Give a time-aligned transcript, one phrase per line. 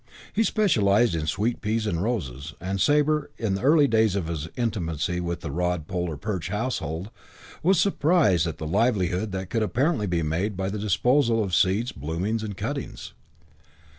[0.33, 4.47] He specialised in sweet peas and roses; and Sabre, in the early days of his
[4.57, 7.11] intimacy with the Rod, Pole or Perch household,
[7.61, 11.91] was surprised at the livelihood that could apparently be made by the disposal of seeds,
[11.91, 13.13] blooms and cuttings.